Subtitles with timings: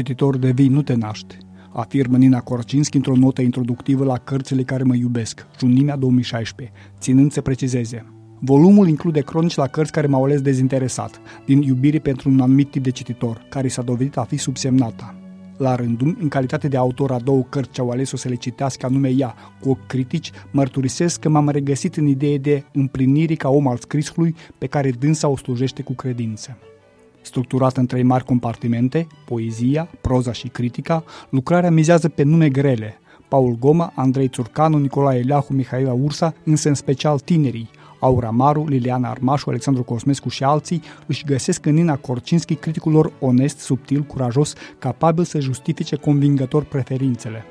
[0.00, 1.36] Cititor de vii nu te naști,
[1.72, 7.40] afirmă Nina Korczynski într-o notă introductivă la Cărțile care mă iubesc, Junimea 2016, ținând să
[7.40, 8.06] precizeze.
[8.38, 12.82] Volumul include cronici la cărți care m-au ales dezinteresat, din iubire pentru un anumit tip
[12.82, 15.14] de cititor, care s-a dovedit a fi subsemnata.
[15.56, 18.86] La rândul, în calitate de autor a două cărți ce au ales-o să le citească
[18.86, 23.68] anume ea, cu ochi critici, mărturisesc că m-am regăsit în idee de împlinire ca om
[23.68, 26.58] al scrisului pe care dânsa o slujește cu credință.
[27.22, 33.56] Structurată în trei mari compartimente, poezia, proza și critica, lucrarea mizează pe nume grele, Paul
[33.58, 39.48] Goma, Andrei Țurcanu, Nicolae Eliahu, Mihaela Ursa, însă în special tinerii, Aura Maru, Liliana Armașu,
[39.48, 45.24] Alexandru Cosmescu și alții își găsesc în Nina Korczynski criticul lor onest, subtil, curajos, capabil
[45.24, 47.44] să justifice convingător preferințele.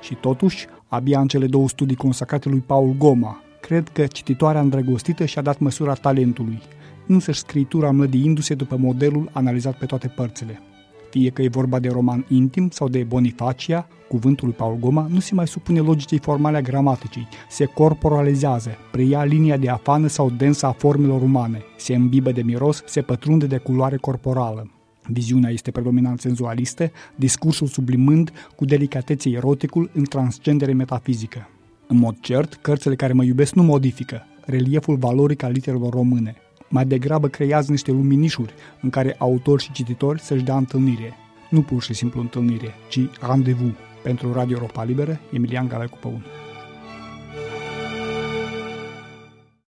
[0.00, 5.24] Și totuși, abia în cele două studii consacrate lui Paul Goma, cred că cititoarea îndrăgostită
[5.24, 6.60] și-a dat măsura talentului,
[7.06, 10.60] însă scritura mlădiindu-se după modelul analizat pe toate părțile.
[11.10, 15.20] Fie că e vorba de roman intim sau de Bonifacia, cuvântul lui Paul Goma nu
[15.20, 20.66] se mai supune logicii formale a gramaticii, se corporalizează, preia linia de afană sau densă
[20.66, 24.70] a formelor umane, se îmbibă de miros, se pătrunde de culoare corporală.
[25.06, 31.48] Viziunea este predominant senzualistă, discursul sublimând cu delicatețe eroticul în transcendere metafizică.
[31.86, 36.36] În mod cert, cărțile care mă iubesc nu modifică relieful valoric al literelor române,
[36.74, 41.14] mai degrabă creează niște luminișuri în care autor și cititori să-și dea întâlnire.
[41.50, 43.72] Nu pur și simplu întâlnire, ci rendezvous.
[44.02, 46.24] Pentru Radio Europa Liberă, Emilian Galecu Păun.